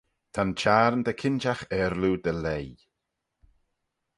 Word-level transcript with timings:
Ta'n 0.33 0.49
Çhiarn 0.59 0.99
dy 1.05 1.13
kinjagh 1.19 1.63
aarloo 1.77 2.15
dy 2.23 2.31
leih. 2.43 2.81